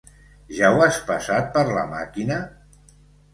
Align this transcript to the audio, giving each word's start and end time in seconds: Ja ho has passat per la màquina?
Ja 0.59 0.71
ho 0.71 0.79
has 0.85 0.97
passat 1.09 1.51
per 1.59 1.63
la 1.75 1.85
màquina? 1.93 2.41